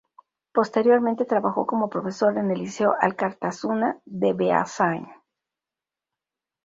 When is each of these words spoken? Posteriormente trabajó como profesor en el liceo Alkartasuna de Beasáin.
Posteriormente 0.51 1.25
trabajó 1.25 1.67
como 1.67 1.87
profesor 1.87 2.35
en 2.39 2.49
el 2.49 2.57
liceo 2.57 2.95
Alkartasuna 2.99 4.01
de 4.05 4.33
Beasáin. 4.33 5.07